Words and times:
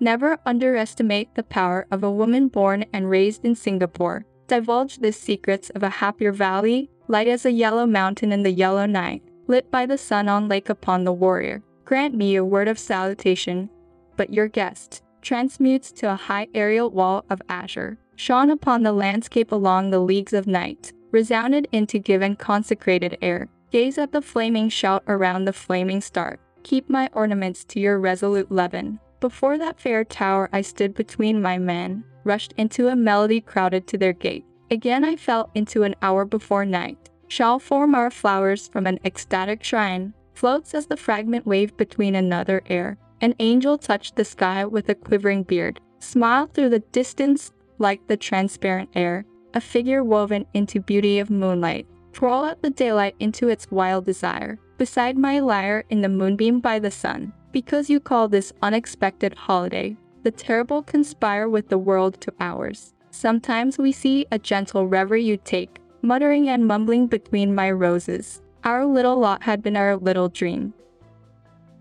Never 0.00 0.38
underestimate 0.44 1.34
the 1.34 1.42
power 1.42 1.86
of 1.90 2.02
a 2.02 2.10
woman 2.10 2.48
born 2.48 2.84
and 2.92 3.08
raised 3.08 3.44
in 3.44 3.54
Singapore. 3.54 4.24
Divulge 4.46 4.98
the 4.98 5.12
secrets 5.12 5.70
of 5.70 5.82
a 5.82 5.88
happier 5.88 6.32
valley, 6.32 6.90
light 7.08 7.28
as 7.28 7.46
a 7.46 7.52
yellow 7.52 7.86
mountain 7.86 8.32
in 8.32 8.42
the 8.42 8.50
yellow 8.50 8.86
night, 8.86 9.22
lit 9.46 9.70
by 9.70 9.86
the 9.86 9.96
sun 9.96 10.28
on 10.28 10.48
lake 10.48 10.68
upon 10.68 11.04
the 11.04 11.12
warrior. 11.12 11.62
Grant 11.84 12.14
me 12.14 12.36
a 12.36 12.44
word 12.44 12.68
of 12.68 12.78
salutation, 12.78 13.70
but 14.16 14.32
your 14.32 14.48
guest 14.48 15.02
transmutes 15.22 15.90
to 15.92 16.12
a 16.12 16.16
high 16.16 16.48
aerial 16.54 16.90
wall 16.90 17.24
of 17.30 17.40
azure, 17.48 17.98
shone 18.16 18.50
upon 18.50 18.82
the 18.82 18.92
landscape 18.92 19.52
along 19.52 19.90
the 19.90 19.98
leagues 19.98 20.32
of 20.32 20.46
night, 20.46 20.92
resounded 21.10 21.68
into 21.72 21.98
given 21.98 22.36
consecrated 22.36 23.16
air. 23.22 23.48
Gaze 23.70 23.98
at 23.98 24.12
the 24.12 24.22
flaming 24.22 24.68
shout 24.68 25.02
around 25.08 25.44
the 25.44 25.52
flaming 25.52 26.00
star. 26.00 26.38
Keep 26.62 26.88
my 26.88 27.08
ornaments 27.12 27.64
to 27.64 27.80
your 27.80 27.98
resolute 27.98 28.50
leaven. 28.52 29.00
Before 29.24 29.56
that 29.56 29.80
fair 29.80 30.04
tower 30.04 30.50
I 30.52 30.60
stood 30.60 30.92
between 30.92 31.40
my 31.40 31.56
men, 31.56 32.04
rushed 32.24 32.52
into 32.58 32.88
a 32.88 32.94
melody 32.94 33.40
crowded 33.40 33.86
to 33.86 33.96
their 33.96 34.12
gate. 34.12 34.44
Again 34.70 35.02
I 35.02 35.16
fell 35.16 35.48
into 35.54 35.82
an 35.82 35.94
hour 36.02 36.26
before 36.26 36.66
night. 36.66 37.08
Shall 37.26 37.58
form 37.58 37.94
our 37.94 38.10
flowers 38.10 38.68
from 38.68 38.86
an 38.86 38.98
ecstatic 39.02 39.64
shrine, 39.64 40.12
floats 40.34 40.74
as 40.74 40.88
the 40.88 40.98
fragment 40.98 41.46
wave 41.46 41.74
between 41.78 42.14
another 42.14 42.60
air. 42.66 42.98
An 43.22 43.34
angel 43.38 43.78
touched 43.78 44.16
the 44.16 44.26
sky 44.26 44.66
with 44.66 44.90
a 44.90 44.94
quivering 44.94 45.44
beard, 45.44 45.80
smiled 46.00 46.52
through 46.52 46.68
the 46.68 46.80
distance 46.92 47.50
like 47.78 48.06
the 48.06 48.18
transparent 48.18 48.90
air, 48.94 49.24
a 49.54 49.60
figure 49.62 50.04
woven 50.04 50.44
into 50.52 50.80
beauty 50.80 51.18
of 51.18 51.30
moonlight. 51.30 51.86
Twirl 52.12 52.44
out 52.44 52.60
the 52.60 52.68
daylight 52.68 53.16
into 53.18 53.48
its 53.48 53.70
wild 53.70 54.04
desire, 54.04 54.58
beside 54.76 55.16
my 55.16 55.40
lyre 55.40 55.84
in 55.90 56.00
the 56.00 56.08
moonbeam 56.08 56.60
by 56.60 56.78
the 56.78 56.90
sun. 56.90 57.32
Because 57.52 57.88
you 57.88 58.00
call 58.00 58.28
this 58.28 58.52
unexpected 58.62 59.34
holiday, 59.34 59.96
the 60.22 60.30
terrible 60.30 60.82
conspire 60.82 61.48
with 61.48 61.68
the 61.68 61.78
world 61.78 62.20
to 62.20 62.32
ours. 62.40 62.94
Sometimes 63.10 63.78
we 63.78 63.92
see 63.92 64.26
a 64.32 64.38
gentle 64.38 64.88
reverie 64.88 65.22
you 65.22 65.36
take, 65.36 65.78
muttering 66.02 66.48
and 66.48 66.66
mumbling 66.66 67.06
between 67.06 67.54
my 67.54 67.70
roses. 67.70 68.42
Our 68.64 68.84
little 68.86 69.16
lot 69.18 69.42
had 69.42 69.62
been 69.62 69.76
our 69.76 69.96
little 69.96 70.28
dream. 70.28 70.74